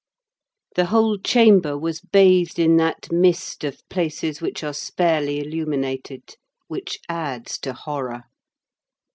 The 0.75 0.85
whole 0.85 1.19
chamber 1.19 1.77
was 1.77 1.99
bathed 2.01 2.57
in 2.57 2.77
that 2.77 3.11
mist 3.11 3.63
of 3.63 3.87
places 3.87 4.41
which 4.41 4.63
are 4.63 4.73
sparely 4.73 5.39
illuminated, 5.39 6.37
which 6.67 6.97
adds 7.07 7.59
to 7.59 7.73
horror. 7.73 8.23